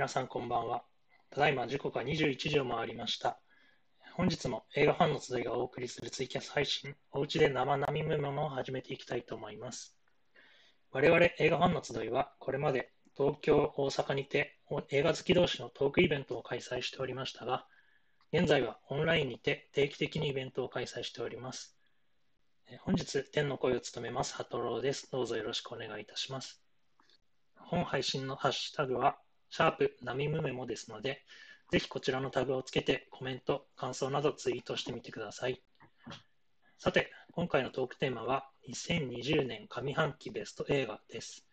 [0.00, 0.82] 皆さんこんばんは。
[1.28, 3.38] ただいま時刻は21時を回りました。
[4.14, 9.94] 本日も映画ファンの集いがお送りするツイキャス配信、おうちで生並みメモを始めていきたいと思います。
[10.90, 14.56] 我々映画ファンの集いは、これまで東京、大阪にて
[14.88, 17.66] 映画好き同士のトークイベントを開催しておりましたが、
[18.32, 21.76] 現在はオンラインにて定期的にイベントを開催しております。
[22.84, 25.10] 本日、天の声を務めます、ハトローです。
[25.10, 26.62] どうぞよろしくお願いいたします。
[27.56, 29.18] 本配信のハッシュタグは、
[29.50, 31.24] シャープナミムメモですので、
[31.70, 35.62] ぜひこちらのタグをつけてコメント、感想などツイートしてみてください。
[36.78, 41.46] さて、今回のトークテーマは2020年上半期ベスト映画です。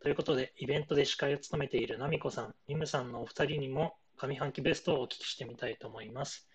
[0.00, 6.48] ということで、イベントで司会を務めているナミコさん、ミムさんのお二人にも上半期ベストをお聞きしてみたいと思います。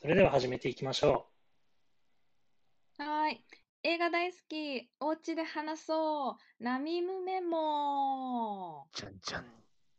[0.00, 1.26] それでは始めていきましょ
[2.98, 3.44] はーい。
[3.82, 4.88] 映画大好き。
[5.00, 6.64] お家で話そう。
[6.64, 8.86] ナミムメモ。
[8.94, 9.63] じゃんじゃん、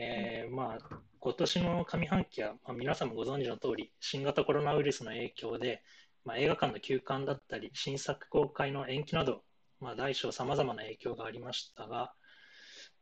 [0.00, 5.82] えーまあ、今年の上半期は、まあ、皆さんもご存知の通り、新型コロナウイルスの影響で、
[6.24, 9.42] まあ、映画館の休館だったり、新作公開の延期など、
[9.80, 12.12] まあ、大小さまざまな影響がありましたが、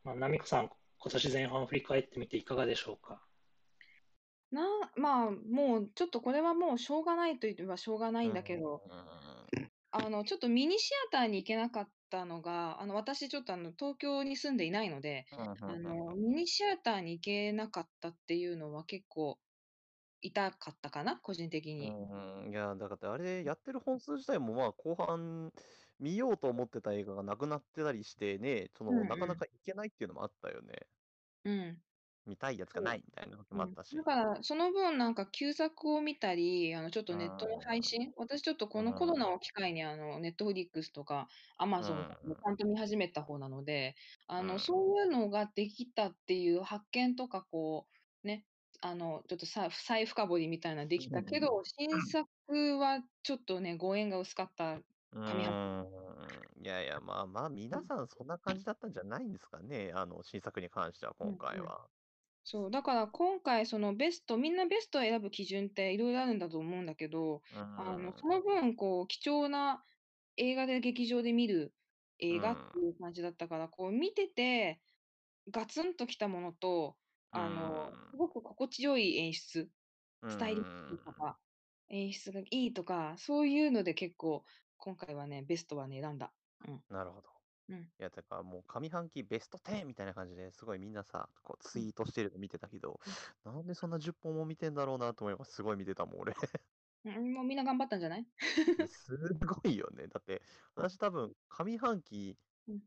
[0.03, 3.21] まあ、ナミコさん、今年前半を振り返ってみていかがでしょうか？
[4.51, 4.63] な、
[4.95, 8.81] まあ、もう、ちょっとこれはもうしょうがないと言えばしょうがないんだけど、
[9.91, 15.25] あの、ちょっとミニシアターに行けなかったのが、あの、私ちょっとあの、東京に住んでいないので、
[15.61, 19.39] あの、ミニシアターに行けなかったっていうのは結構
[20.21, 21.89] 痛かったかな、個人的に。
[21.89, 25.51] うん、いや、だからあれやってる本数自体もまあ後半
[25.99, 30.87] 見ようと思ってた映画がなくなってたりしてね、そのなかなかいけないっていうのもあったよね。
[31.43, 31.81] うん。
[32.27, 33.95] 見たいやつがないみたいな時もあったし。
[33.95, 41.27] だから、その分なんか旧作を見たり、あの、ちょっとネットの配信、私ちょっとこのコロナを機会にあの、ネットフリックスとか
[41.57, 43.95] アマゾンとかもちゃんと見始めた方なので、
[44.27, 47.87] あの、うんそういうのができたっていう発見とかこ
[48.23, 48.45] う、ね、
[48.81, 54.79] あの、ちょっとさ再深掘りみたいなのできたけど、新作はちょっとね、ご縁が薄かった。
[55.13, 55.87] うん。
[56.63, 59.91] いやいや、まあまあ、皆さんそんな感じだったんじゃないんですかね。
[59.95, 61.87] あの、新作に関しては今回は。
[62.49, 67.41] そう、だから今回そのベスト、みんなベストを選ぶ基準っていろいろあるんだと思うんだけど、
[67.75, 69.83] あの、その分、こう、貴重な
[70.37, 71.75] 映画で劇場で見る
[72.19, 74.81] 映画っていう感じだったから、こう、見てて、
[75.51, 76.97] ガツンときたものと、
[77.31, 79.69] あの、うんすごく心地よい演出、
[80.23, 81.39] うん、スタイリッシュとか、
[81.89, 84.45] 演出がいいとか、そういうので結構、
[84.77, 86.33] 今回はね、ベストはね、選んだ。
[86.67, 86.83] うん。
[86.89, 87.36] なるほど。
[87.67, 92.99] うんいや、だからもう上半期ベスト10みたいな感じですごいみんなさ、こうツイートしてるの見てたけど、
[93.43, 95.53] なんでそんな10本も見てんだろうなと思います。
[95.53, 96.33] すごい見てたもん、俺。
[97.05, 98.27] うん、もうみんな頑張ったんじゃない？
[98.87, 100.07] すごいよね。
[100.07, 100.41] だって、
[100.75, 102.81] 私多分上半期うん、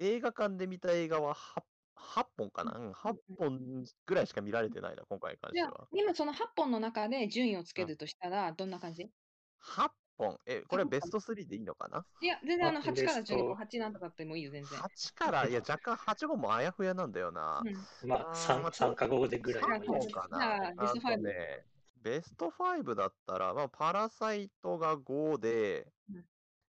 [0.00, 1.64] 映画館で見た映画は 8,
[1.96, 9.12] 8本かな、うん、?8 本ぐらいしか見られてないな、今回に関しじゃあては。、今その8本の中で順位をつけるとしたら、どんな感じ
[9.60, 9.92] ？8
[10.26, 12.04] 本え、これ8本ベスト3でいいのかな？
[12.20, 14.78] いや、全然あのあ8からベスト15、8なんとかってもいいよ、全然。
[14.78, 17.62] ?8 から、いや、若干8本もあやふやなんだよな。
[17.64, 20.72] うんまあ、あー参まあ参加後でぐらい3かな。
[20.76, 21.66] ベスト5あとね、
[22.02, 26.24] ベスト5だったら、まあ、パラサイトが5でうん、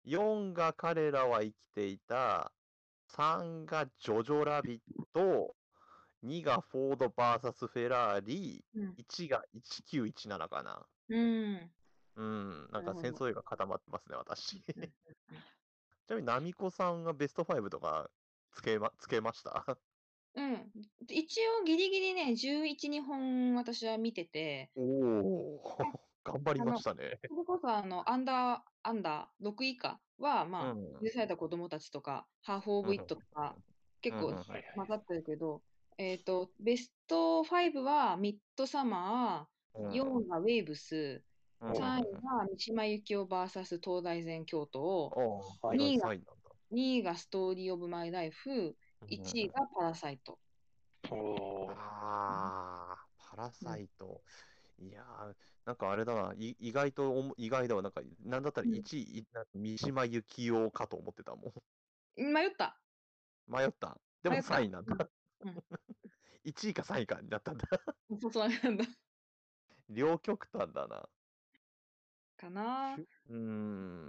[0.07, 2.53] 4が彼らは生きていた、
[3.13, 4.81] 3がジョジョラビッ
[5.13, 5.55] ト、
[6.25, 10.87] 2がフォード VS フェラーリ、うん1が1917かな。
[11.09, 11.71] うん。
[12.17, 14.63] うん、なんかなるほど戦争映画固まってますね、私。
[16.07, 18.11] ちなみに、ナミコさんがベスト5とか
[18.53, 19.65] つけま、つけました？
[20.35, 20.73] うん。
[21.09, 25.61] 一応ギリギリね、11、2本私は見てて、おお、
[26.25, 27.19] 頑張りましたね。
[27.29, 31.05] それこそあの、アンダー、アンダー、6位以下は、まあ、うん。
[31.05, 33.59] 許された子供たちとか、ハーフ・オブ・イットとか、
[34.01, 34.65] 結んうんはいはい。
[34.75, 35.65] 混ざってるけど、
[35.99, 41.26] えっと、ベスト5はミッドサマー、4がウェーブス、
[41.61, 46.33] うん3位が三島由紀夫 VS 東大前京都を、ああ、はい2位がはいなんだ。
[46.71, 48.77] 2位がストーリー・オブ・マイ・ライフ、
[49.09, 50.39] 1位がパラサイト。
[51.11, 54.23] おーああ、パラサイト。
[54.79, 57.83] いやー、なんかあれだな、い意外とおも意外だわ。
[57.83, 61.49] なんか、なんだったらうん1位、いなんか三島由紀夫かと思ってたも
[62.19, 62.33] ん。
[62.33, 62.81] 迷った。
[63.47, 63.99] 迷った。
[64.23, 64.95] でも迷った3位なんだ。
[65.41, 65.65] うんうん
[66.45, 67.67] 1位か3位かになったんだ。
[68.21, 68.85] そうそうなんだ。
[69.89, 71.09] 両極端だな。
[72.37, 73.03] かな。
[73.29, 73.37] うー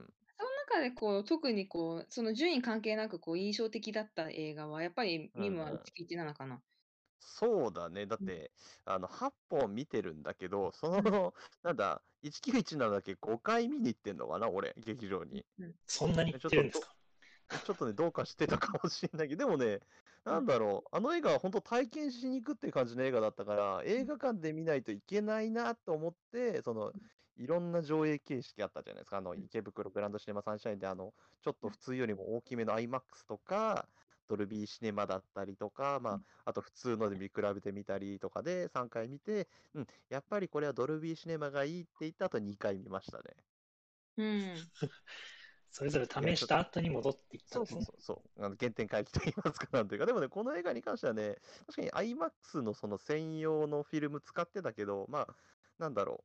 [0.04, 0.14] ん。
[0.40, 5.84] その中でこう、特にこう、その順位関係なくこう印象的だった映画は、やっぱりうんミムはうん。
[5.84, 6.64] 191かな。
[7.20, 8.06] そうだね。
[8.06, 8.32] だっうん。
[8.32, 8.54] て、
[8.86, 11.12] あの、8本見てるんだけど、そうん。
[11.12, 11.34] の、
[11.64, 15.46] なんだ、191だけ5回見に行ってんのかな、俺、劇場に。
[15.58, 15.76] うん。
[15.88, 16.96] そんなにえ、言ちょってるんですか？
[17.64, 19.82] ちょっとね、どうかしてたかもしれないけど、でもね、うん。
[20.28, 26.94] なんだろう、あの映画は本当体験しに行くっていう感じの映画だったから、映画館で見ないといけないなと思って、その、
[27.38, 29.18] いろんな上映形式あったじゃないですか。
[29.18, 29.46] あの、うん。
[29.46, 31.70] 池袋グランドシネマサンシャインで、あの、ちょっうん。
[31.70, 33.88] と普通よりも大きめの IMAX とか、
[34.28, 36.26] ドルビーシネマだったりとか、まうん。
[36.44, 43.24] あ、あと普通ので見比べてみたりとかで3回見て、うん、やっぱりこれはドルビーシネマがいいって言った後2回見ましたね。
[44.18, 44.72] うん。
[45.72, 47.82] それぞれ試した後に戻っていったんですね。
[47.86, 51.38] そうそう原点回帰と言いますか、なんというか、でもね、この映画に関してはね、
[51.68, 55.36] 確かに IMAX のその専用のフィルム使ってたけど、まあ、
[55.80, 56.24] なんだろ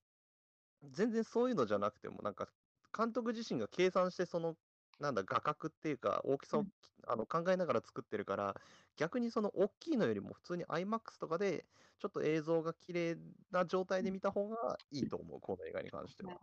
[0.83, 2.49] う、全然そういうのじゃなくても、なんか、
[2.97, 4.57] 監督自身が計算して、その、
[5.01, 6.73] なんだ、画角っていうか、大きさをうん。
[7.09, 8.55] あの考えながら作ってるから、
[8.97, 11.65] 逆にその大きいのよりも普通に IMAX とかで、
[11.99, 13.17] ちょっと映像が綺麗
[13.51, 14.05] な状態うん。
[14.05, 16.39] で見た方がいいと思う、この映画に関しては。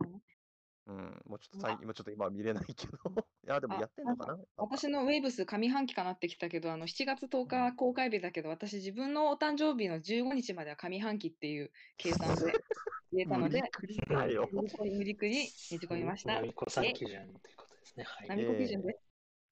[0.90, 3.14] うん、もうちょっとまあ、最今ちょっと今は見れないけど、うん。
[3.20, 4.38] いや、でもあ、やってんのかな？
[4.58, 7.72] 私のウェイブス上半期かなってきたけど、あの、7月10うん。
[7.72, 12.42] 日公開日だけど、私自分のお誕生日の15日までは上半期っていう計算で
[13.14, 16.34] 入れたので、無理くりねじ込みました。
[16.34, 18.04] なみこさんえ、基準ということですね。
[18.06, 18.28] はい。
[18.30, 19.10] ナミコ基準ええです。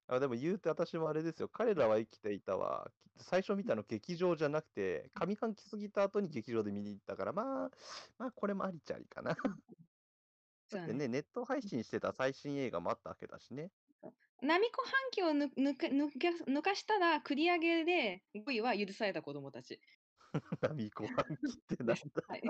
[0.07, 1.49] あ、でも言うて私もあれですよ。
[1.49, 2.89] 彼らは生きていたは、
[3.19, 7.71] 最初見たの劇場じゃなくて、上半期過ぎた後に劇場で見に行ったから、まあ、
[8.17, 9.35] まあ、これもありっちゃありかな。
[10.71, 13.71] だってね、ネット配信してた最新映画もあったわけだしね。
[14.01, 19.81] そうナミコ半期を抜抜か抜か抜かしたら繰り上げで5位は許された子供たち
[20.61, 21.95] ナミコ半期ってなん。
[21.95, 21.97] だ。
[22.27, 22.41] はい。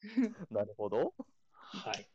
[0.50, 1.14] なるほど。
[1.52, 2.08] はい。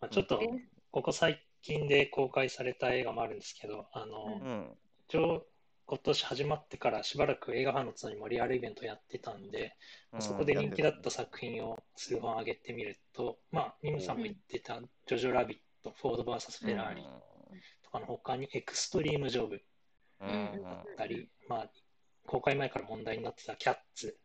[0.00, 0.46] まあ、うんちょっと、で、
[0.90, 4.40] ここ最近で公開された映画もあるんですけど、あの、うん。
[4.40, 4.76] うん。
[5.88, 9.74] 今年始まってからしばらく映画ファンの集いもリアルイベントやってたんで、
[10.12, 10.54] うん、そこで。
[10.54, 14.24] 人気だった作品を数本挙げてみると、まあ、ニムさんもうん。
[14.24, 17.22] 言ってた、ジョジョラビット、フォード VS フうェラーリん。
[17.82, 19.62] とかの他にエクストリームジョブ
[20.20, 20.30] ううん。
[20.30, 20.60] うん。
[20.60, 20.62] ん。
[20.62, 21.70] だったり、まあ、
[22.26, 24.18] 公開前から問題になってたキャッツ、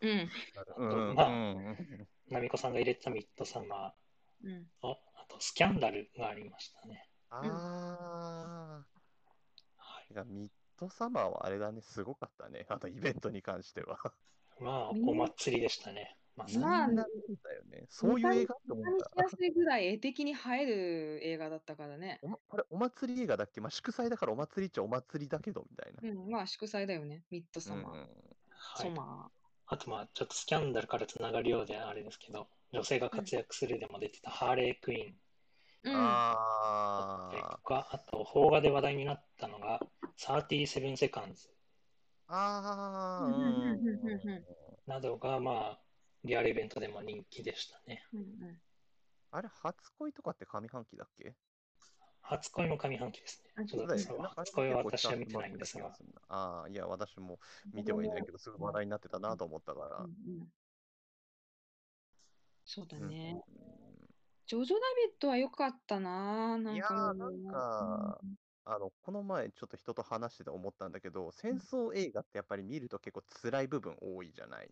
[0.00, 0.30] うん。
[0.56, 1.14] あと、うん。
[1.14, 2.06] まあ、うん。
[2.30, 3.94] ナミコさんが入れたミッドサマ
[4.44, 4.66] うん。
[4.82, 4.96] あ
[5.28, 7.08] とスキャンダルがありましたね。
[7.42, 7.48] うん。
[7.48, 8.86] あ
[9.76, 10.63] はい。
[10.76, 10.80] ー。
[10.80, 12.66] てかミッドサマーはあれだね、すごかったね。
[12.70, 13.98] あのイベントに関しては。
[14.60, 16.16] まあ、みお祭りでしたね。
[16.36, 16.64] まさに。
[16.64, 17.86] まあ、な見たよね。
[17.88, 22.18] そういう映画って思っネタにしたやすいぐらい絵的に映える映画だったからね。
[22.22, 23.60] おま、これお祭り映画だっけ？
[23.60, 26.00] まあ、祝祭だからお祭りっちゃお祭りだけど、みたいな。
[26.02, 26.30] うん。
[26.30, 27.24] まあ、祝祭だよね。
[27.30, 28.08] ミッドうんサマー。
[28.56, 29.30] はい。
[29.66, 33.10] あと、まあ、ちょっとスキャンダルからつながるようであれですけど、女性が。
[33.10, 35.20] 活躍するでも出てたハーレークイーン
[35.84, 35.94] うん。
[35.94, 39.80] あか、あと、邦画で話題になったのが、
[40.16, 41.50] 37セカンズー。
[42.28, 43.26] あー。
[43.26, 43.34] うん。
[43.34, 43.44] うん。
[43.44, 44.00] うん。
[44.00, 44.12] うん。
[44.12, 44.28] うん。
[44.28, 44.44] うん。
[44.86, 45.80] などが、まあ、
[46.24, 48.02] リアルイベントでも人気でしたね。
[48.14, 48.58] うん。
[49.30, 51.34] あれ、初恋とかって上半期だっけ？
[52.22, 53.50] 初恋も上半期ですね。
[54.36, 55.94] 初恋は私は見てないんですが。
[56.28, 57.38] ああ、いや、私も
[57.72, 57.84] 見。
[57.84, 58.62] てはいないけど、すぐうん。
[58.62, 59.88] 話題になってたなと思ったかうん。
[59.90, 59.98] ら。
[59.98, 60.04] う
[60.44, 60.48] ん。
[62.64, 63.10] そうだうん。
[64.44, 64.46] ね。
[64.46, 66.58] ジョジョラビットは良かったな。
[66.58, 67.40] ないんやー、かなん
[67.80, 68.36] うか、ん。
[68.64, 71.58] あの、この前ちょっと人と話してて思ったんだけど、う戦ん。
[71.58, 74.70] 争映画ってやっぱり見ると結構辛い部分多いじゃない？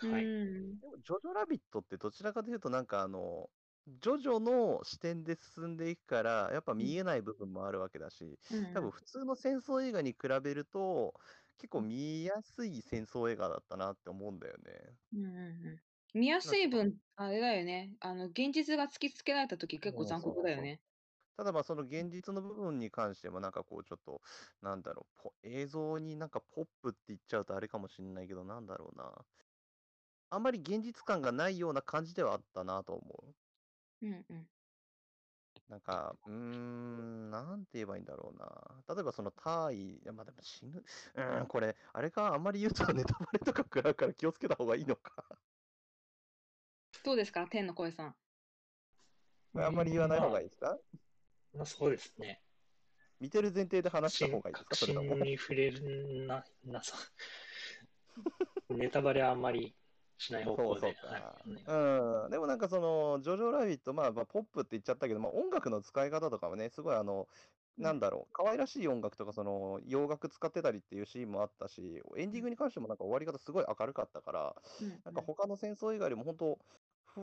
[0.00, 0.30] うはい。
[0.72, 0.80] ん。
[0.80, 3.50] でも、ジョジョラビットってどちらかというと、なんかあの、
[3.86, 6.92] ジョジョの視点で進んでいくから、やっぱうん。
[6.92, 8.64] 見えない部分もあるわけだし、うん。
[8.72, 11.14] 多分普通の戦争映画に比べると、
[11.58, 14.98] 結構見やすい戦争映画だったなって思うんだよね。
[15.12, 15.80] うんうんうん。
[16.14, 17.94] 見やすい分、あれだよね。
[18.00, 20.42] あの、現実が突きつけられたとき結構残酷。
[20.42, 20.80] だよね。
[21.36, 24.22] ただまあその現実の部分に関してもなんかこうちょっと、
[24.62, 29.26] なんだろう、ポ映像になんかポップって言っちゃうとあれかもしれないけど、なんだろうな。
[30.28, 33.34] あんまり現実感がないような感じではあったなと思う。
[34.02, 34.50] うんうん。
[35.68, 38.84] なんか、うーん、なんて言えばいいんだろうな。
[38.94, 45.33] 例えばそのタイ、いやまあでも死ぬ、うーん、これ、あれか、あんまり言うとネタバレとか食らうから気をつけた方がいいのか。
[47.04, 47.46] どうですか？
[47.50, 48.14] 天の声さん。
[49.56, 50.78] あんまり言わない方がいいですか？
[51.52, 52.42] まあ、そうですね。
[53.20, 54.70] 見てる前提で話した方新がいいですか？
[54.70, 55.22] 確それとも信。
[55.24, 56.96] に触れるな、なさ、
[58.70, 59.76] ネタバレはあんまり
[60.16, 62.30] しない方そうそう向で、うん。
[62.30, 67.26] でもなんかその、ジョジョラビット、まあ、まあ、ポップって言っちゃったけど、まあ、音楽の使い方とかもね、すごいあの、うん
[67.76, 76.60] なんだろう、可愛らしい音楽とか、その、洋楽使ってたりっていうシーンもあったし、エンディングに関してもなんか終わり方すごい明るかったから、うんなんか他の戦争映画よりも本当、ふ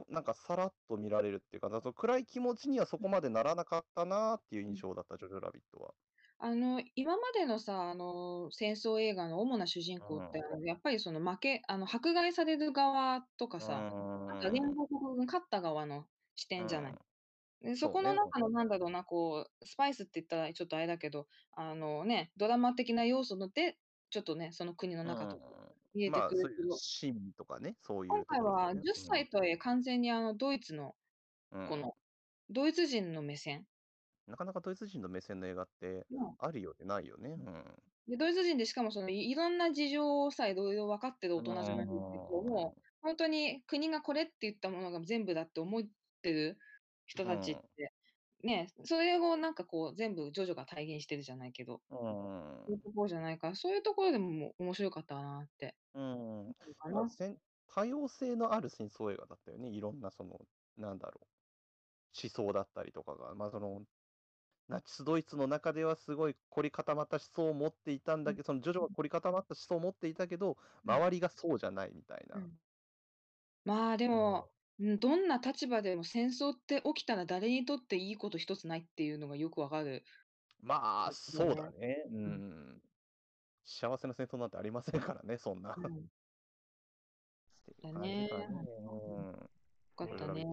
[0.09, 5.93] なんかさらっと見られるっていうか、だと暗い気持ちにはそこまでならなかったなっていう印象だった、ジョジョラビットは。
[6.39, 13.85] あの、今までのさ、あの、戦争映画の主な主人公って、やっぱりその負けあの、迫害される側とかうさ、
[14.27, 14.61] あとは連。
[14.75, 16.95] 合国軍勝った側の視う点じゃない。
[16.95, 16.99] ん。
[17.61, 17.91] で、そ。
[17.91, 23.79] この中のなんだろうな、こう、スパイスって言ったらちょっとあれだけど、あのね、ドラマ的な要素ので、
[24.11, 25.70] ちょっとね、その国のう中とかん。
[25.93, 28.83] 見えてまあ、そういうどシーンとかね、そうい今回うところではね。
[28.83, 30.95] 10歳とはいえ完全にあの、ドイツの、
[31.51, 31.61] うん。
[31.65, 31.97] この、
[32.49, 33.67] ドイツ人の目線。
[34.27, 36.37] なかなかドイツ人の目線の映画ってうん。
[36.37, 37.29] あるようでないよね。
[37.31, 37.83] うん。
[38.07, 42.51] で、ドイツ人でしかもその、いいろんな事情さえ色々分かってるう大人じゃないんだけど、ーん。
[42.51, 45.83] もうほんとに国がこれって言ったものが全部だって思っ
[46.21, 46.57] てる
[47.05, 47.61] 人うたちっん。
[47.75, 47.93] て、
[48.43, 51.95] ね、それをなんかこう全部ジョジョが体現してるじゃないけど、う
[52.67, 52.79] そういん。
[52.79, 56.55] うところじゃないから、そういうところでもも面白かったなってうん。
[56.79, 57.11] かん
[57.67, 59.69] 多様性のある戦争映画だったよね。
[59.69, 60.39] いろんなその、
[60.77, 61.27] なんだろう、
[62.23, 63.35] 思想だったりとかが。
[63.35, 63.85] まあ、その、
[64.67, 68.33] ナチスドイツの中ではすごい凝り固まった思想を持っていたんうん。
[68.33, 70.95] だけど、そのジョジョは凝り固まった思想を持っていたけど、うん。
[70.95, 72.41] 周りがそうじゃないみたいうな。
[72.41, 72.61] ん。
[73.65, 74.13] まあ、でうん。
[74.13, 74.60] も、う
[74.95, 80.03] ん、どんな立場でも戦争って起きたら誰にとっていいこと一つないっていうのがよくわかる
[80.61, 81.71] まあ、だそうだね。
[81.71, 82.03] ね。
[82.11, 82.41] ううん。
[82.77, 82.81] ん。
[83.65, 85.73] 幸せな戦争なんてありませんからね、そんな。
[85.73, 86.07] っうん。
[87.65, 88.27] ていう感だね。
[88.27, 88.57] じかね。
[88.79, 89.29] うん。
[89.29, 89.49] うん。
[89.95, 90.45] よかったね。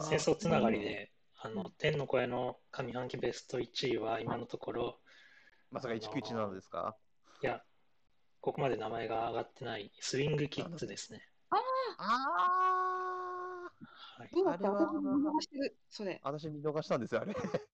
[0.00, 1.72] 戦争つながりで、あの、うん。
[1.78, 5.02] 天の声の上半期ベスト1位は今のところ、
[5.70, 6.98] まさかあ197の、ですか？
[7.42, 7.64] いや、
[8.40, 11.22] ここまで名前が上がってないスイングキッズですね。
[11.50, 11.56] あ
[11.98, 12.81] あ！
[14.18, 14.30] あはい。
[14.32, 14.68] どうだった？
[14.68, 16.20] あれは、私も見逃してる、それ。
[16.22, 17.34] 私見逃したんですよ、あれ。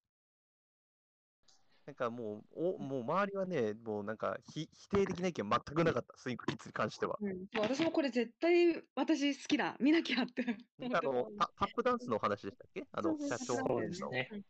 [1.86, 7.16] なんかもう、おもう周りはね、もうなんか、ひ否定的な意見全くなかった、スイングキッズに関しては。
[7.18, 10.44] うん、私もこれ絶対私好きだ、見なきゃって
[10.78, 11.38] 思あの、ってたのに。
[11.38, 12.84] タタップダンスのお話でしたっけ？
[12.92, 13.80] あの、社長そう。
[13.80, 14.28] ですね。
[14.32, 14.44] うん。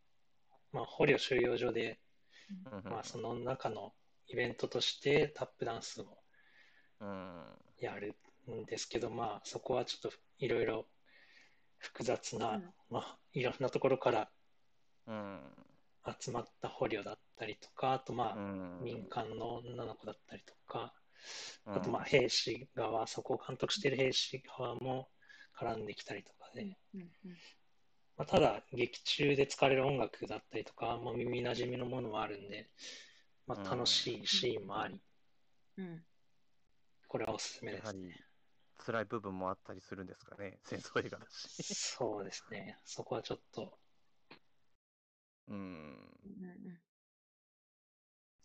[0.73, 2.00] まあ、捕虜収容所で、
[2.50, 2.83] うん。
[2.90, 3.95] まあ、その中の
[4.26, 6.18] イベントとしてタップダンスを
[7.00, 7.59] うん。
[7.78, 8.16] やる
[8.50, 10.88] んですけど、まあ、そこはちょっといろいろ
[11.78, 12.75] 複雑な、うん。
[12.90, 14.30] まあ、いろんなところから
[15.06, 15.40] うん。
[16.20, 18.40] 集まった捕虜だったりとか、あとまうあ、
[18.80, 19.08] 民ん。
[19.08, 20.92] 間の女の子だったりとか、
[21.66, 22.04] うあとまあ、ん。
[22.04, 25.08] 兵士側、そこを監督している兵士側も
[25.56, 26.62] 絡んできたりとかうん。
[26.62, 27.00] で、うん。
[27.25, 27.42] うん。
[28.16, 32.70] まあ、ただ、劇中で使われる音楽だったりとか、もう耳なじみのものもあるんで、
[33.47, 33.87] まうあ、楽ん。
[33.87, 35.00] しいシーンもあり、
[35.78, 36.06] うん。
[37.08, 38.27] これはおすすめですね。
[38.88, 40.59] 辛い部分もあったりするんですかね。
[40.62, 41.75] 戦争映画だし。
[41.75, 42.75] そうですね。
[42.87, 43.78] そこはちょっと、
[45.49, 45.57] うん。
[46.25, 46.78] うんうん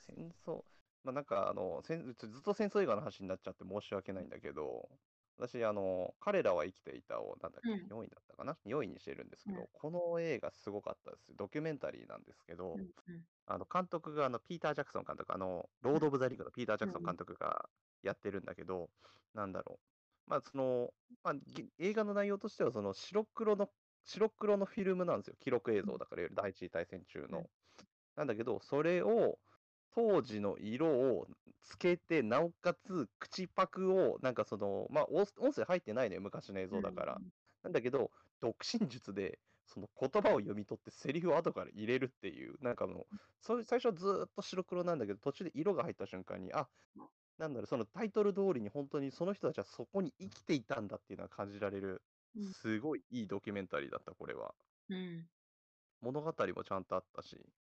[0.05, 0.63] 戦争、
[1.03, 4.89] まあ、なんかあの、戦ずっと戦争映画の話になっちゃって申し訳ないんだけど、
[5.38, 7.79] 私、あの、彼らは生きていたを、なんだっうん。
[7.79, 9.55] け、4位だったかな ?4 位にしてるんですうん。
[9.55, 11.35] けど、この映画すごかったです。
[11.35, 12.81] ドキュメンタリーなんですけど、うん。
[12.81, 13.23] うん。
[13.47, 17.05] あの、監督があの、ピーター・ジャクソン監督、あの、ロード・オブ・ザ・リングのピーター・ジャクソンうん。
[17.05, 17.69] 監督が
[18.03, 18.89] やってるんだけど、
[19.33, 19.92] なんだろう。
[20.27, 23.70] まあ、その、まあ、げ映画の内容としては、その白黒の、
[24.06, 25.36] 白黒のフィルムなんですよ。
[25.39, 25.92] 記録映うん。
[25.92, 27.39] 像だから、いわゆる第一次大戦中うん。
[27.39, 27.50] の。
[28.15, 29.39] なんだけど、それを、
[29.96, 30.88] 当時の色
[31.18, 31.27] を
[31.62, 36.80] つけて、なおかつ口パクを、なんかその、まあ、音音声入ってないのよ、昔の映うん。
[36.80, 37.22] 像だから。
[37.63, 38.12] なんだけど、
[38.42, 46.70] 独身術で、その言葉を読み取ってセリフを後から入れるっていう、なんかもう、最初はずーっと白黒なんだけど、途中で色が入った瞬間に、あ、
[47.37, 52.03] なんだろう、そのタイトル通りに本当にその人たちはそこに生きていたんだっていうのが感じられる、
[52.35, 52.53] うん。
[52.53, 54.55] すごいいいドキュメンタリーだった、これは。
[54.89, 55.29] うん。
[56.01, 57.51] 物語もちゃんとあったし。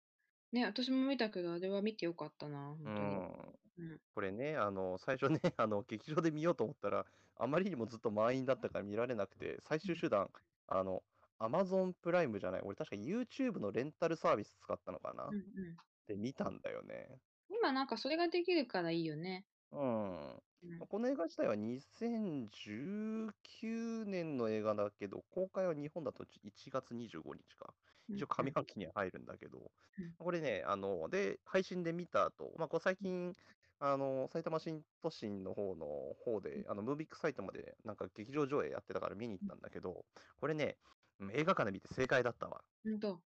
[0.52, 3.26] ね、私も見たけど、あれは見てよかったな、う本当に。
[3.52, 3.58] ん。
[3.76, 4.00] うん。
[4.14, 9.92] これね、あの、最初ね、 あの、劇場で見ようと思ったら、あまりにもずっと満員だったから見られなくて、最うん。
[9.92, 10.30] 終手段、
[10.66, 11.04] あの、
[11.38, 15.40] Amazon プライムじゃない、俺確か YouTube のレンタルサービス使ったのかなうんう
[15.72, 15.82] ん。
[16.06, 17.20] で見たんだよね。
[17.48, 19.46] 今なんかそれができるからいいよね。
[19.72, 20.42] うん。
[20.62, 20.86] うん。
[20.88, 27.74] この映画自体は2019年の映画だけど、公開は日本だと1月25日か。
[28.08, 33.34] うん一応上半期には入るんだけど、うんこれね、あの、で、配信で見た後、まあ、こう最近、
[33.78, 35.86] あの、埼玉新都心の方の
[36.24, 40.06] 方で、あの、ムービックサイトまで、なんか劇場上映やってたから見に行ったんだけど、
[40.40, 40.78] これね、
[41.18, 42.64] うん映画館で見て正解だったわ。
[42.84, 43.24] ほんと。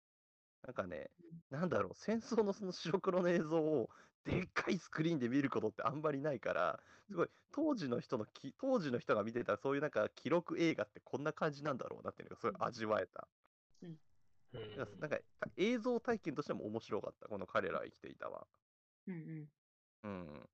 [0.62, 1.12] なんかね、
[1.50, 3.89] なんだろう、戦争のその白黒の映像を
[4.25, 13.27] でっかいスクリーンで見ることってあんまりないから、すごい、当時の人のき、当時の人が見てたそういうなんか記録映画ってこんな感じなんだろうなっていうのがすごい味わえた。
[13.82, 13.98] うん
[14.53, 15.18] なんかなんか
[15.58, 18.46] 映像体験としても面白かった、この彼らは生きていたわ。
[19.08, 19.50] うんうん。
[20.03, 20.50] うん。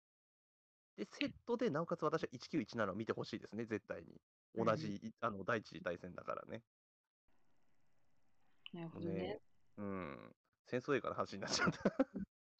[0.95, 4.21] で、セットで、なおかつ私は1917を見てほしいですね、絶対に。
[4.55, 4.67] うんうん。
[4.67, 6.63] 同じ、いあの、第一次大戦だからね。
[8.73, 9.13] なるほどね。
[9.13, 9.41] ね。
[9.77, 10.35] うん。
[10.65, 11.91] 戦争映画の話になっちゃった。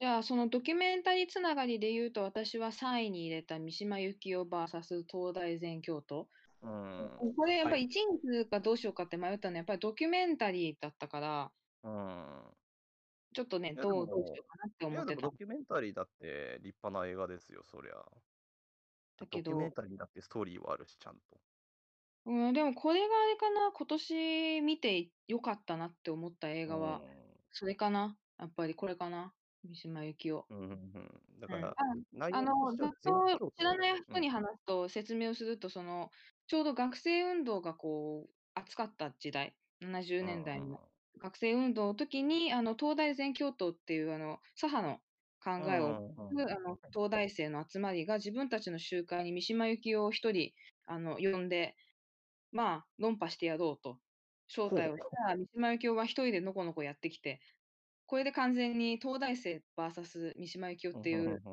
[0.01, 0.05] うん。
[0.05, 6.29] じゃあ、そのドキュメンタリーつながりで言うと、私は3位に入れた三島由紀夫 VS 東大全教徒。
[6.61, 6.67] う
[7.19, 7.35] うん、ん。
[7.35, 7.75] これやっはい。
[7.75, 11.53] ぱり1位にするかどうしようかって迷ったのは、やっぱりドキュメンタリーだったから
[11.83, 12.59] うん。
[13.33, 15.29] ちょっとね、いや、でどうどうしよもうかなっていや、でも思ってた。
[15.29, 18.03] ドキュメンタリーだって立派な映画ですよ、そりゃ。
[19.17, 21.41] だけドキュメンどタリーだってストーリーはあるし、ちゃんと。
[22.25, 27.39] うん、でもこれがあれかな、今年見て良かったなって思った映う画は、ん。
[27.51, 28.19] それかな。
[28.37, 29.35] やっぱりこれかな。
[29.63, 30.49] 三島由紀夫。
[30.49, 30.71] うんうん
[31.31, 31.39] うん。
[31.39, 31.57] だうん。
[31.57, 31.83] から、あ、
[32.41, 33.97] の、してはざっと知らない。
[33.97, 36.09] 人に話すと説明をすると、その、
[36.47, 45.01] ちょうど学生運動がこう、熱かった時代、70うん年代のうん学生運動の時に、あの、東大全教徒っていう、あの、左派
[45.51, 45.95] の考えを
[46.49, 50.53] あの、東大生の集まりが自分たちの集会に三島由紀夫を1人、
[50.85, 51.75] あの、呼んで、
[52.51, 53.99] まあ、論破してやろうと
[54.69, 54.71] 招。
[54.75, 57.41] 待をしたら、三島由紀夫は1人でのこのこやってきて、
[58.09, 61.43] これで完全に東大生 VS 三島由紀夫っていう。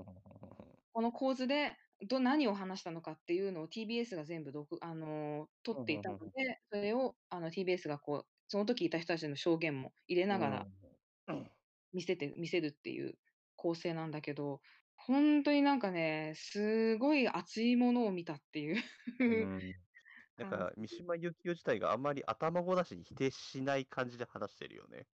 [0.94, 1.76] この構図で、
[2.08, 6.00] ど何を話したのかっていうのを TBS が全部どくあの、撮ふんってい。
[6.00, 6.24] たので、
[6.72, 10.66] それをあの TBS がこう、その時いた人たちの証言も入れうながら。
[11.92, 13.18] 見せて見せるっていう
[13.56, 14.62] 構成なんだけど、
[14.96, 18.82] ほんとになんかね、すごい熱いものを見たっていう
[19.18, 19.74] うん。
[20.38, 25.06] なん感か、三島由紀夫自体があんまり頭ごなしに否定しない感じで話してるよね。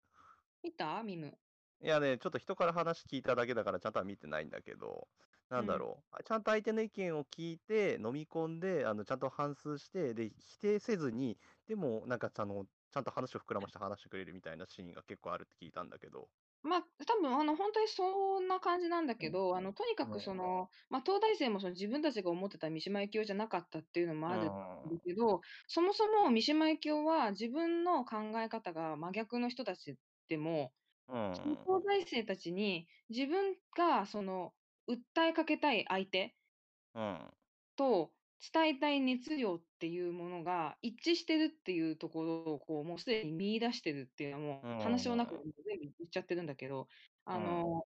[0.63, 1.03] 見た？
[1.03, 1.41] ミム。
[1.83, 5.09] いやね、ちょっと人から話聞いただけだからちゃんとは見てないんだけど、
[5.49, 5.79] なんだうん。
[5.79, 16.31] ろう、あ、ちゃんと相手の意見を聞いて、飲み込んで、あの、ちゃんと反芻して、で、否定せずに、でもなんか、あの、ちゃんと話を膨らまして話してくれるみたいなシーンが結構あるって聞いたんだけど。
[16.63, 19.27] ま、多分あの、ほんとにそんな感じなんだうん。
[19.27, 20.11] けど、あの、とにかうん。
[20.11, 24.49] くその、ま、東大生もその自分たちが思ってた三島由紀夫じゃなかったっていうのもうある
[24.87, 25.01] んだん。
[25.03, 29.97] けど、そもそも三島由紀夫は自分の考え方が真逆の人たち
[30.31, 30.75] でも、
[31.09, 31.81] うそのん。
[31.83, 34.55] 東大生たちに自分がその
[34.89, 36.37] 訴えかけたい相手
[36.95, 37.31] うん。
[37.79, 38.13] と
[38.53, 45.45] 伝えたい熱量っていうものが一致してるっていうところを、こう、もうすでに見出してるっていうのはもうう話の中でん。
[45.45, 46.89] も全部言っちゃってるんだけど、
[47.25, 47.81] あうん。
[47.81, 47.85] の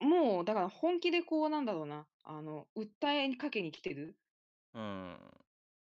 [0.00, 4.18] もうだから本気でこうなんだろうな、あの、訴えにかけに来てる
[4.74, 5.40] うん。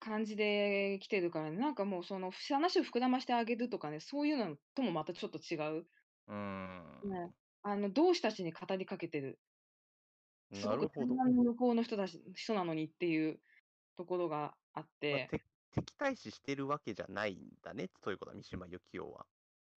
[0.02, 5.90] 感じで来てるからね、なんかもうその、ふ話を膨らましてあげるとかね、そういうのともまたちょっと違う。
[6.28, 6.34] う
[7.04, 7.34] ね、ん。
[7.62, 9.40] あの、同志たちに語りかけてる。
[10.54, 11.20] すごくなるほど。
[11.34, 13.42] の向こうの人たち人なのにっていう
[13.98, 15.30] ところがあっま、て。
[15.30, 19.26] て敵対視してるわけじゃないんだね、そういうことは、三島由紀夫は。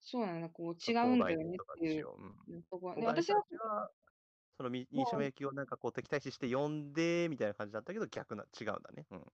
[0.00, 2.36] そうなんだ、こうそ違うんだよねっていう、たちを、うん。
[2.48, 3.90] うん、とこは私はたちは、
[4.58, 9.06] その、み三もう島由紀夫をなんかこう敵対視して呼んでみたいな感じだったけど、逆な違うんだね。
[9.10, 9.32] うん。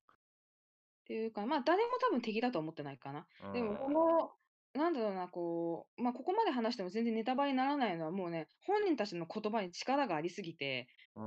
[1.08, 3.26] っていうか、ま、誰も多分敵だと思ってないかな。
[3.40, 3.90] うでもこん。
[3.90, 4.34] の、
[4.74, 11.20] なんだろうな、こう、ま、ここまで話しても全然ネタバレにならないのはもうね、本人たちの言葉に力がありすぎて、う。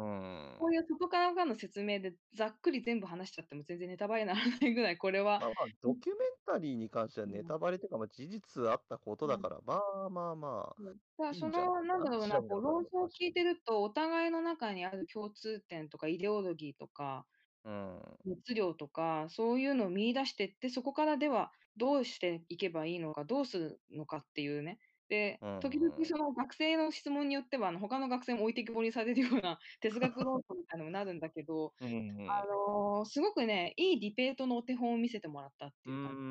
[0.57, 7.51] こうんいう外側からの説明でざっくり全部話しちゃっても全然ネタバレにならないぐらい、これはまあまあ、ドキュメンタリーに関してはネうん。
[7.51, 9.35] タバレっていうか、ま、事実あったことうん。
[9.35, 10.85] だから、まあまあまあ、うん。
[10.95, 12.09] だからそいいんじゃないの、なんかな。
[12.09, 13.09] だろうな、こう論争を。
[13.09, 17.27] 聞いてると、お互いの中にある共通点とかイデオロギーとか
[17.63, 18.21] うん。
[18.25, 24.79] 熱量とか、そういうのを見出してって、そこからではどうしていけばいいのか、どうするのかっていうね。
[25.09, 26.03] で、うん時々うん。
[26.05, 32.47] その学生の質問によっては、あの、他の学生も置いてきぼりにされるような 哲学論争みたいのになるんだけど、うんうあん。
[32.47, 36.21] の、すごくね、いいディベートのお手本を見せてもらったってうーいう感じ。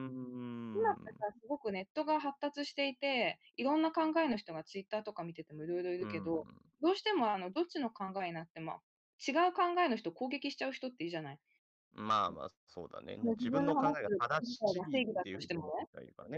[0.75, 1.01] 今って
[1.40, 6.71] すごくネットが発達していて、いろんな考えの人がツイッターとか見てても色々いうるけど、ん。
[6.81, 8.83] どうしてもあの、どっちの考えになっても、
[9.26, 11.40] 違う考えの人を攻撃しちゃう人っているじゃない。
[11.92, 13.16] まあまあ、そうだね。
[13.16, 15.88] 自自分の考えが正しいっ正義だていうてもね。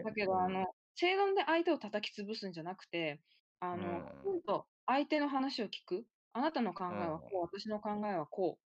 [0.03, 0.45] だけど、うん。
[0.45, 3.23] あの、正論で相手を叩き潰すんじゃなくて、
[3.61, 4.43] あうの、きちん。
[4.87, 6.07] 相手の話を聞く。
[6.33, 8.59] あなたの考うえはこう、私の考えはこ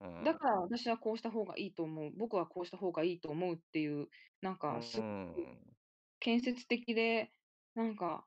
[0.00, 0.24] うう。
[0.24, 0.38] だん。
[0.38, 2.12] から私はこうした方がいいと思う。
[2.16, 4.08] 僕はこうした方がいいと思うっていう、
[4.40, 5.76] なんうかすごくん。
[6.20, 7.32] 建設的で、
[7.74, 8.26] なんか、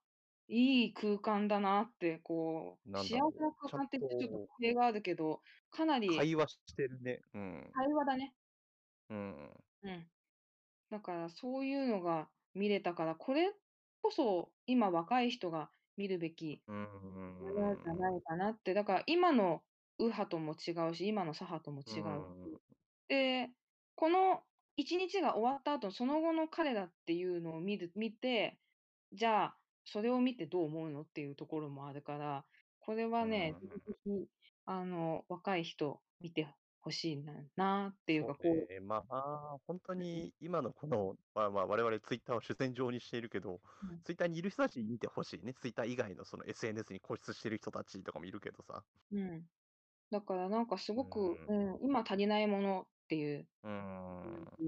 [0.50, 7.22] いい空間だなって、こう、幸せななんだろう、ちゃん空間って言ってちょっとと語弊があるけど、かなり会話してるね。
[7.34, 7.74] うん。
[7.74, 8.36] 会話だね。
[9.10, 9.64] うん。
[9.84, 10.12] うん。
[10.92, 13.54] だからそういうのが見れたから、これ
[14.02, 16.76] こそ今若い人が見るべきうん
[17.40, 18.10] ものじゃうんうん。
[18.10, 18.74] ないかなって。
[18.74, 19.64] だから今の
[20.00, 22.30] 右派とも違うし、今の左派ともう違うし。
[22.56, 22.60] ん。
[23.10, 23.50] で、
[23.96, 24.44] この
[24.78, 28.62] 1日が終わった後、その後の彼らっていうのを見る見て、
[29.14, 29.59] じゃあ、
[29.90, 32.48] それを見てどう思うのっていうところもあるから、
[32.80, 33.72] これうはね、ぜん。
[33.74, 34.30] ひぜひ、
[34.66, 36.54] あの、若い人見て
[36.86, 45.54] 欲しいななっていうか、こそううね、まあ、本当に今のこの、まあまあ、我々ツイッターを主戦場にしているけど、うんツイッターにいる人たちに見てほしいね。
[45.54, 48.84] ツイッター以外のその SNS に固執してる人たちとかもいるけどさ。
[49.12, 49.48] うん。
[50.12, 54.60] だからなんかすごく、ううん、今足りないものっていううーん。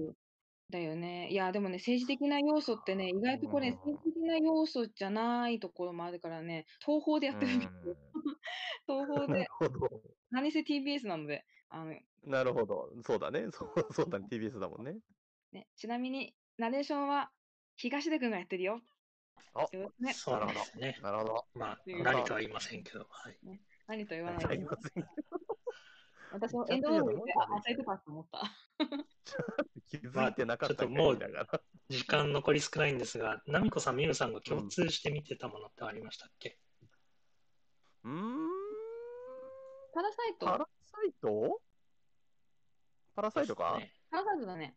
[0.72, 1.28] だよね。
[1.30, 7.96] いや、でもね、政治的な要素ってね、意外とこれ、うん政治的な要素じゃないところもあるからね、東宝でやってるんですよ。
[8.88, 10.02] 東宝なでる、ほど。
[10.30, 12.90] 何せ TBS なので、あの、なるほど。
[13.04, 13.46] そうだね。
[13.52, 14.26] そうそうだね。
[14.30, 14.98] TBS だもんね。
[15.52, 17.30] ね、ちなみに、ナレーションは
[17.76, 18.80] 東出くんがやってるよ。
[19.54, 20.98] あよろしくね、そうなんですね。
[21.02, 21.46] なるほど。
[21.54, 23.38] まあ、うん何とは言いませんけど、はい。
[23.86, 24.76] 何と言わないですいま。
[24.80, 25.04] せん。
[26.32, 28.42] 私もエンドロールで、忘れてたと思った。
[29.86, 31.18] 気づいてなかったまあちょっともう。
[31.88, 36.58] 時間残り少ないんですが、ナミコさん、ミルさんが共通して見てたものってありましたっけ、
[38.04, 38.48] うーん。
[39.92, 41.60] パラサイト、パラサイト？
[43.14, 44.76] パラサイトか、ねパラサイトだね。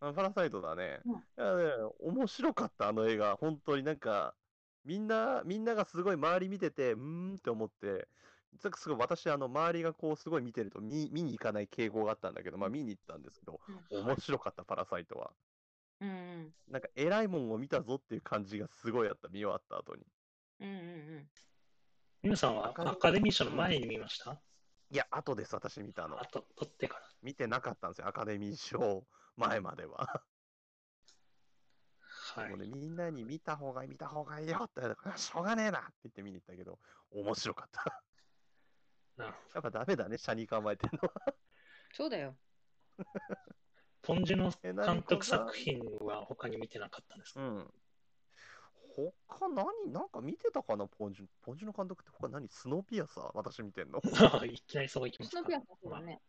[0.00, 1.00] あパラサイトだね。
[1.04, 3.36] うんいやね、面白かった、あの映画。
[3.36, 4.34] 本当になんか、
[4.84, 8.08] みんな、みんながすごい周り見てて、うーんって思って、
[8.62, 13.60] なんかすごい私、あの、周りがこう、すごい見てると見、見に行かない傾向があったんだけど、まあ見に行ったんですけど、
[13.90, 15.32] 面白かった、パラサイトは。
[16.00, 16.54] うんうん。
[16.68, 20.06] なんか、偉いもんを見たぞっていう感じがすごいあった、見終わった後に。
[20.60, 20.80] うんうんう
[21.20, 21.30] ん。
[22.22, 24.42] ミルさんはアカデミー賞の前に見ました？
[24.90, 26.26] いや、後です、私見たのあ。
[26.26, 27.02] と、撮ってから。
[27.22, 30.22] 見てなかったんですよ、アカデミー賞前までは。
[32.34, 32.58] はいもう。
[32.58, 34.82] ね、みんなに見た方がいい、見た方がいいよって
[35.16, 36.78] しょうがねえなって言って見に行ったけど、
[37.10, 38.02] 面白かった。
[39.20, 41.34] なるほやっぱダメだね、車に構えてるのは。
[41.92, 42.34] そうだよ。
[42.98, 43.04] ど。
[44.02, 47.70] ポンジュのえ監督作品は他に見てなかったんですか、うん。
[49.28, 49.92] 他何？
[49.92, 51.26] なんか見てたかな、ポンジュ。
[51.42, 52.48] ポンジュの監督って他何？
[52.48, 53.30] スノーピアサー？
[53.34, 54.00] 私見てんの？
[54.46, 56.22] いきなりそういきますかスノピアスそうだね。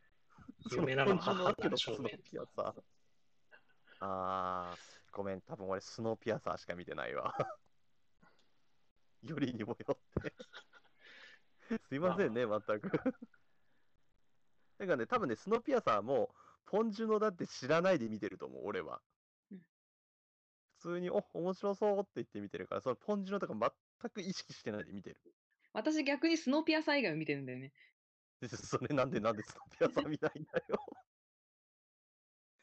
[0.71, 2.83] 有名なのはポンジュのだけど母なんでしょうねスノーピアサー。
[4.01, 4.77] あー、
[5.13, 7.33] ごめん、多分俺スノーピアサーしか見てないわ。
[9.23, 10.33] よりにもよって。
[11.87, 12.91] すいませんね、全く。
[14.77, 16.33] だからね、多分ね、スノーピアサーも、
[16.65, 19.01] ポンジュのだって知らないで見てると思う、俺は。
[19.51, 19.65] うん
[20.79, 25.17] 普通に、お面白そうって言って見てるから、そのポンジュのとか全く意識してないで見てる。
[25.73, 27.71] 私逆にスノーピアサー以外を見てるんだよね。
[28.39, 30.83] でそれなんでなんでスノーピアサー見ないんだよ。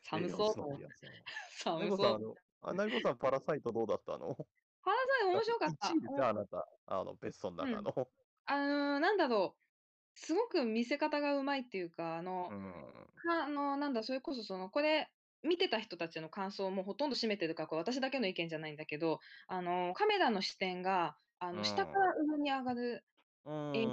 [0.00, 0.54] 寒そう。
[1.62, 2.18] 寒そう。
[2.18, 4.34] の、あ、なごさん、パラサイトどうだったの？
[4.82, 5.88] パラサイト面白かった。
[5.88, 6.68] 1位ですよ、あなた。
[6.86, 8.10] あの、ベストの中の。
[8.48, 10.18] あのーなんだろう。
[10.20, 13.08] すごく見せ方がうまいっていうか、あの、うん。
[13.16, 23.06] かあのなんだ、それこそその、これ、見てた人たちの感想もほとんど占めてるから、これ私だけの意見じゃないんだけど、あの、カメラの視点が、あの、うん下から上に上がる。
[23.44, 23.92] うん。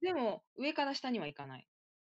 [0.00, 1.68] でも、上から下にはいかない。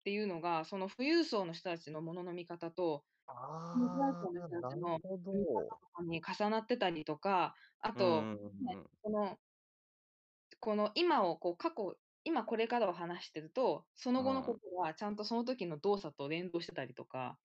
[0.01, 3.35] っていうのが、その富裕層の人たちのものの見方と、あ
[3.73, 4.99] 無財層あ、の人たちなの。
[5.33, 9.39] 見方とかに重なってたりとか、あうと、んねこの、
[10.67, 17.39] この今をこう過去、今これからを話してると、その後のことがちゃんとその時の動作と連動してたりとか、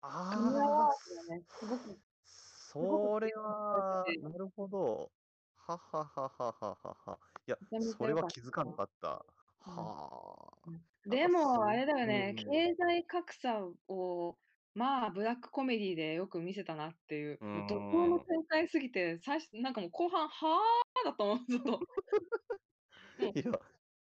[0.00, 5.12] あークがね、すごくあ、それはて、なるほど。
[5.56, 7.20] ははははははは。
[7.46, 9.24] いやめちゃめちゃ、それ良かったは気づかなかった。
[9.66, 9.74] うん。
[9.76, 10.72] はあ。
[11.06, 12.44] でも、あれだよね、うん。
[12.50, 14.38] 経済格差を、
[14.74, 20.60] まあ、ブラックコメディでよく見せたなっていう、うんもう怒涛の展開すぎて、最初、なんかもう後半、は
[21.02, 21.80] あだと思う、ずっと。
[23.34, 23.60] いや、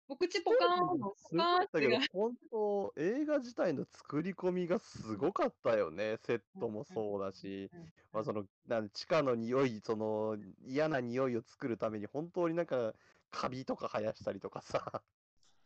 [0.10, 6.18] お口ポカーンの、ポカーンっだけど、本当、映画自体の作り込みがすごかったよね。
[6.24, 12.94] セットもそうだし、うんまあ、その、なん地下の匂い、その、嫌な匂いを作るために、本当になんか、
[13.30, 15.04] カビとか生やしたりとかさ。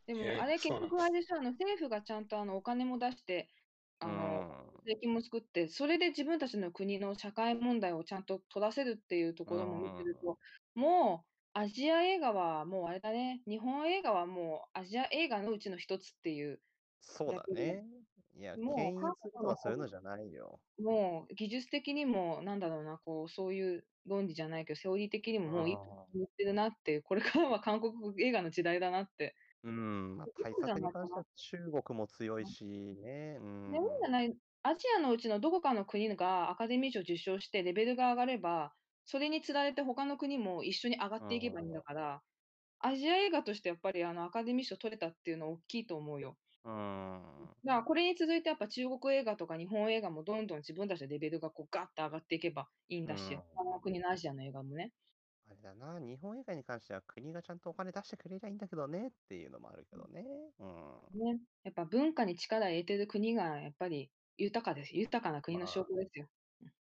[0.08, 3.48] でもえ、ーあれ結局あれでしょ、あの政府がちゃんとあのお金も出して、
[4.02, 4.48] あの、
[4.86, 10.40] 税金も作って、それで自分たちの国の社会問題をちゃんと取らせるっていうところも見てると、
[10.76, 16.62] もうアジア映画はもうあれだね、日本映画はもうアジア映画のうちの一つっていう、
[17.02, 17.86] そうだね。
[18.34, 20.62] いや、もう牽引韓する国のとかそういうのじゃないよ。
[20.80, 29.36] もう技術的にも、なんだろうな、こう、そういう論理じゃないけど、セオリー的にももういいあー言ってるなっていう、これからは韓国映画の時代だなって。
[29.64, 33.38] うん、まあ、対そうじゃないかな策に関しては中国も強いしね。
[33.40, 38.74] うんでもいいんじゃないアジアのうちのどこかの国がアカデミー賞受賞してレベルが上がれば、
[39.06, 42.22] それにつられて他の国も一緒に上がっていけばいいんだから、
[42.80, 46.38] アジア映画としてやっぱりあのアカデミー賞取れたっていうのは大きいと思うよ。
[46.64, 47.22] うん。
[47.64, 54.92] だからこれに続いてやっぱ中国映画とか日本映画もどんどん自分たちのレベルがこうガッと上がっていけばいいんだし、うん他の国のアジアの映画もね。
[55.64, 60.24] あれだな、日本映画に関しては国がちゃんとお金出してくれりゃいいんだけどねっていうのもあるけどね。
[60.60, 61.12] うん。
[61.14, 66.28] ね、やっぱ文化に力入れてる国がやっぱり豊かです豊かな国の証拠ですよ。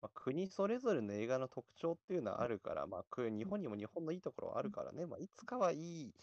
[0.02, 6.14] まあ、国それぞれの映画の特徴っていうのはあるから、まあ、く日本にも日本のいいところはあるからね、まあ、いつかはいい、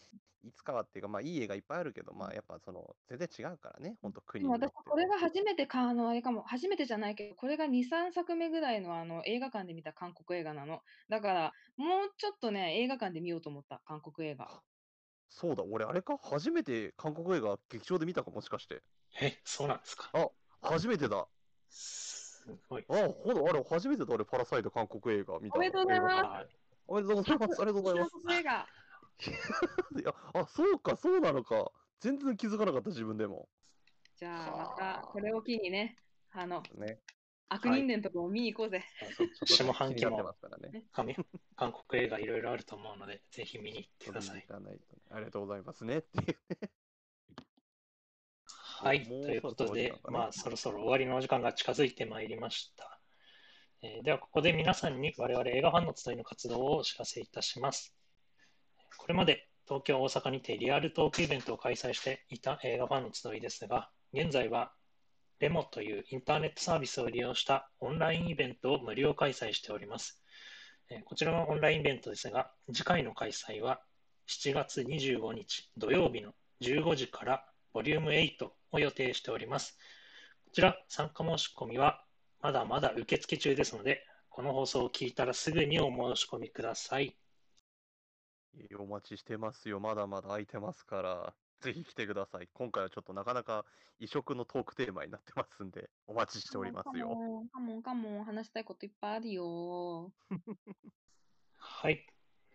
[0.42, 4.74] いつかはっていうか、まあ、いい映画いっぱいあるけど、まあ、やっぱその、全然違うからね、本当国によって。
[4.84, 10.80] これが初めてかあの、あれかも、初めてじゃないけど、これが2、3作目ぐらいのあの、映画館で見た韓国映画なの。
[11.08, 14.62] だから、もうちょっとね、映画館で見ようと思った、韓国映画。
[15.30, 16.16] そうだ、俺あれか？
[16.18, 18.82] 初めて韓国映画劇場で見たかもしかして。
[19.20, 20.10] え、そうなんですか？
[20.12, 20.28] あ、
[20.62, 21.28] 初めてだ。
[22.56, 22.84] すごい。
[22.88, 25.58] あ、ほら、あれ初めてだ、俺パラサイト韓国映画見たの。
[25.58, 27.62] おめでとうございますおめでとうございます。
[27.62, 28.12] ありがとうございます。
[28.30, 28.66] 映画。
[30.00, 31.70] いや、あ、そうか、そうなのか。
[32.00, 33.48] 全然気づかなかった、自分でも。
[34.16, 35.98] じゃあ、まはた、あこれを機にね、
[36.32, 37.00] あの、ね。
[37.50, 38.84] 悪人伝とかも見に行こうぜ。
[39.16, 40.84] ちょっとね下半期も気になってますからね。
[40.92, 41.08] 韓
[41.56, 44.46] 韓国映画いろいろあると思うので、ぜひ見に行ってください。
[45.10, 46.70] ありがとうございますねっていうね。
[48.80, 53.00] はい、ということでまあ、そろそろ終わりのお時間が近づいてまいりました。
[53.82, 57.92] えーでは、ここで皆さんに我々映画ファンの集いの活動をお知らせいたします。
[58.96, 64.72] これまで東京、大阪にてリアルトークイベントを開催していた映画ファンの集いですが、現在は
[65.40, 70.22] レモというインターネットサービスを利用したオンラインイベントを無料開催しております。
[70.88, 73.80] えーこちらのオンラインイベントですが、次回の開催は
[74.28, 79.78] 7月25日土曜日の15時からボリューム8を予定しております。
[80.44, 82.04] こちら参加申し込みは
[82.40, 87.16] まだまだ受付中ですので、この放送を聞いたらすぐにお申し込みください。
[88.78, 89.80] お待ちしてますよ。
[89.80, 91.34] まだまだ空いてますから。
[91.60, 92.48] ぜひ来てください。
[92.52, 93.64] 今回はちょっとなかなか
[93.98, 97.08] 異色のトークテーマになってますんで、お待ちしておりますよ。
[97.52, 100.12] カモン、カモン、話したいこといっぱいあるよ。
[101.56, 102.06] はい。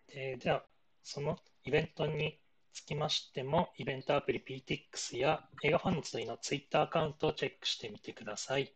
[0.08, 0.66] ででは、
[1.04, 2.40] そのイベントに
[2.74, 8.74] つきましても、イベントアプリ PTX や映画ファンの集いの Twitter アカウントをチェックしてみてください。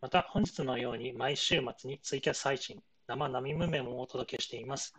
[0.00, 4.94] また、本日のように毎週末にツイキャス配信、生ナミムメモをお届けしています。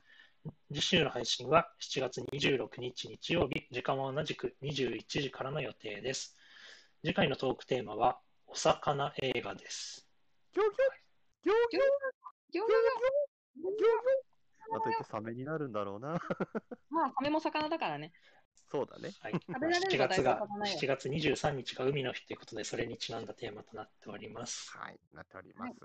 [0.72, 6.38] 次週の配信は7月26日日曜日、時間は同じく21時からの予定です。
[7.02, 10.08] 次回のトークテーマは、お魚映画です。
[10.54, 10.74] ギョギョ
[11.46, 11.82] ギョギョ
[12.52, 12.68] ギョギョギョ
[13.64, 14.33] ギョ
[14.72, 16.20] また言ってサメになるんだろうな。
[16.90, 18.12] まあ、サメも魚だからね。
[18.72, 19.12] そうだね。
[19.20, 24.76] はい、食べられる7のは月が大体7月23日が海の日ということで、それにちなんだテーマとなっております。
[24.78, 25.80] はい、なっております。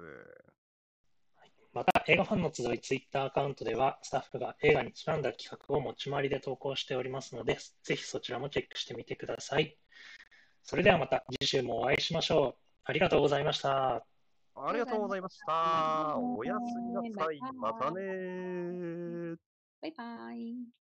[1.74, 9.76] また、映画ファンの集いツイッターアカウントでは、スタッフが映画にちなんだ企画を持ち回りで投稿しておりますので、ぜひそちらもチェックしてみてください。
[10.62, 12.62] それではまた次週もお会いしましょう。
[12.84, 14.17] ありがとうございました。
[14.66, 16.16] ありがとうございました。
[16.18, 17.44] おやすみなさい。
[17.54, 19.36] またねー。
[19.80, 20.78] バイバイ。